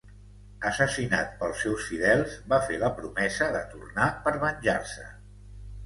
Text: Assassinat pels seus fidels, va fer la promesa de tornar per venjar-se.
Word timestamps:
Assassinat 0.69 1.35
pels 1.41 1.61
seus 1.67 1.85
fidels, 1.91 2.35
va 2.55 2.61
fer 2.71 2.81
la 2.87 2.91
promesa 3.03 3.53
de 3.61 3.65
tornar 3.77 4.11
per 4.27 4.39
venjar-se. 4.49 5.11